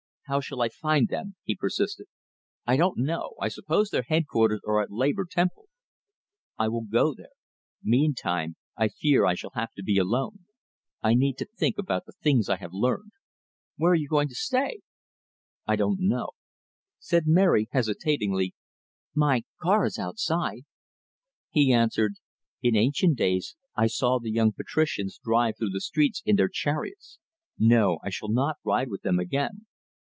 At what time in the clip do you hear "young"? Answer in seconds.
24.31-24.53